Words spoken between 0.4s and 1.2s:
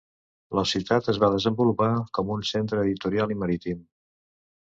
La ciutat es